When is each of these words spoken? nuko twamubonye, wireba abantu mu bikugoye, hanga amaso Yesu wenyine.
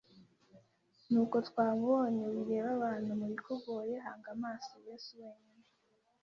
nuko 1.11 1.35
twamubonye, 1.47 2.23
wireba 2.33 2.69
abantu 2.77 3.09
mu 3.19 3.25
bikugoye, 3.31 3.95
hanga 4.05 4.27
amaso 4.35 4.71
Yesu 4.87 5.11
wenyine. 5.21 5.67